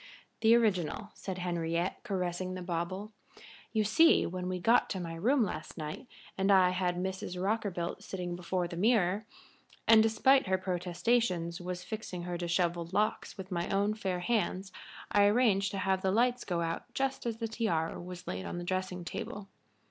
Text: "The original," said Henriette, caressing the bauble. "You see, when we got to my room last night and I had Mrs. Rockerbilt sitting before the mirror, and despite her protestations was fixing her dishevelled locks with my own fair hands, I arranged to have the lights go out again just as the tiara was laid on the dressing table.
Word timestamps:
"The 0.39 0.55
original," 0.55 1.11
said 1.13 1.37
Henriette, 1.37 2.01
caressing 2.01 2.55
the 2.55 2.63
bauble. 2.63 3.11
"You 3.71 3.83
see, 3.83 4.25
when 4.25 4.49
we 4.49 4.57
got 4.57 4.89
to 4.89 4.99
my 4.99 5.13
room 5.13 5.43
last 5.43 5.77
night 5.77 6.07
and 6.39 6.51
I 6.51 6.71
had 6.71 6.95
Mrs. 6.95 7.39
Rockerbilt 7.39 8.01
sitting 8.01 8.35
before 8.35 8.67
the 8.67 8.75
mirror, 8.77 9.27
and 9.87 10.01
despite 10.01 10.47
her 10.47 10.57
protestations 10.57 11.61
was 11.61 11.83
fixing 11.83 12.23
her 12.23 12.35
dishevelled 12.35 12.93
locks 12.93 13.37
with 13.37 13.51
my 13.51 13.69
own 13.69 13.93
fair 13.93 14.21
hands, 14.21 14.71
I 15.11 15.25
arranged 15.25 15.69
to 15.69 15.77
have 15.77 16.01
the 16.01 16.09
lights 16.09 16.45
go 16.45 16.61
out 16.61 16.85
again 16.85 16.91
just 16.95 17.27
as 17.27 17.37
the 17.37 17.47
tiara 17.47 18.01
was 18.01 18.25
laid 18.27 18.47
on 18.47 18.57
the 18.57 18.63
dressing 18.63 19.05
table. 19.05 19.49